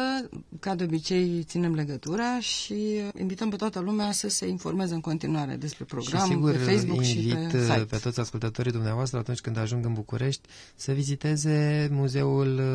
ca 0.60 0.76
de 0.76 0.84
obicei 0.84 1.44
ținem 1.44 1.74
legătura 1.74 2.40
și 2.40 2.76
invităm 3.20 3.50
pe 3.50 3.56
toată 3.56 3.80
lumea 3.80 4.12
să 4.12 4.30
se 4.30 4.48
informeze 4.48 4.94
în 4.94 5.00
continuare 5.02 5.56
despre 5.56 5.84
program 5.84 6.22
și 6.22 6.28
sigur, 6.34 6.52
pe 6.52 6.58
Facebook 6.58 7.06
invit 7.06 7.30
și 7.30 7.36
pe 7.52 7.64
site. 7.64 7.86
pe 7.90 7.98
toți 7.98 8.20
ascultătorii 8.20 8.72
dumneavoastră 8.72 9.18
atunci 9.18 9.40
când 9.40 9.58
ajung 9.58 9.86
în 9.86 9.94
București 9.94 10.48
să 10.76 10.92
viziteze 10.92 11.88
Muzeul 11.92 12.07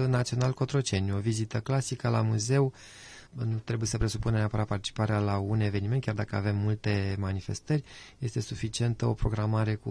Național 0.08 0.52
Cotroceni, 0.52 1.12
o 1.12 1.18
vizită 1.18 1.60
clasică 1.60 2.08
la 2.08 2.20
muzeu 2.20 2.72
nu 3.32 3.56
trebuie 3.64 3.88
să 3.88 3.98
presupune 3.98 4.36
neapărat 4.36 4.66
participarea 4.66 5.18
la 5.18 5.38
un 5.38 5.60
eveniment, 5.60 6.02
chiar 6.02 6.14
dacă 6.14 6.36
avem 6.36 6.56
multe 6.56 7.16
manifestări, 7.18 7.84
este 8.18 8.40
suficientă 8.40 9.06
o 9.06 9.12
programare 9.12 9.74
cu 9.74 9.90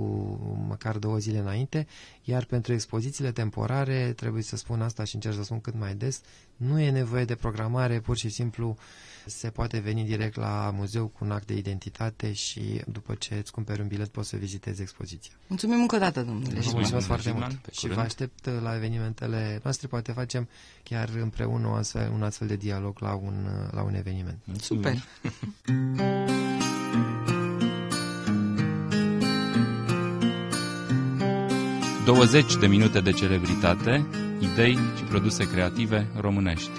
măcar 0.68 0.98
două 0.98 1.18
zile 1.18 1.38
înainte, 1.38 1.88
iar 2.24 2.46
pentru 2.46 2.74
expozițiile 2.74 3.32
temporare, 3.32 4.14
trebuie 4.14 4.44
să 4.44 4.56
spun 4.56 4.82
asta 4.82 5.04
și 5.04 5.16
încerc 5.16 5.36
să 5.36 5.44
spun 5.44 5.62
cât 5.62 5.74
mai 5.80 5.96
des, 5.96 6.22
nu 6.56 6.80
e 6.80 6.90
nevoie 6.90 7.26
de 7.26 7.36
programare, 7.36 8.00
pur 8.00 8.18
și 8.18 8.30
simplu 8.30 8.78
se 9.26 9.50
poate 9.50 9.80
veni 9.80 10.04
direct 10.04 10.36
la 10.36 10.72
muzeu 10.76 11.08
cu 11.08 11.24
un 11.26 11.32
act 11.32 11.48
de 11.48 11.58
identitate 11.58 12.34
și 12.34 12.82
după 12.88 13.14
ce 13.14 13.34
îți 13.36 13.52
cumperi 13.52 13.82
un 13.82 13.88
bilet 13.88 14.08
poți 14.08 14.30
să 14.30 14.36
vizitezi 14.36 14.82
expoziția. 14.82 15.32
Mulțumim 15.48 15.80
încă 15.82 15.96
o 15.96 16.00
dată, 16.00 16.22
domnule. 16.24 16.44
Mulțumesc, 16.54 16.74
mulțumesc 16.74 17.06
foarte 17.06 17.32
mult 17.32 17.60
și 17.72 17.88
vă 17.88 18.00
aștept 18.00 18.50
la 18.62 18.76
evenimentele 18.76 19.60
noastre, 19.64 19.88
poate 19.88 20.12
facem 20.12 20.48
chiar 20.84 21.10
împreună 21.10 21.68
un 21.68 21.78
astfel, 21.78 22.12
un 22.14 22.24
astfel 22.24 22.48
de 22.48 22.56
dialog 22.56 23.00
la 23.00 23.14
un, 23.32 23.70
la 23.72 23.82
un 23.84 23.96
eveniment. 23.96 24.38
Super! 24.60 24.96
20 32.06 32.56
de 32.60 32.68
minute 32.68 33.00
de 33.00 33.12
celebritate, 33.12 34.08
idei 34.40 34.74
și 34.74 35.04
produse 35.04 35.48
creative 35.48 36.08
românești. 36.20 36.70